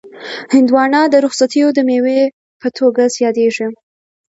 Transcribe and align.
هندوانه 0.53 1.01
د 1.09 1.15
رخصتیو 1.25 1.67
د 1.73 1.79
مېوې 1.87 2.21
په 2.61 2.67
توګه 2.77 3.03
یادیږي. 3.25 3.67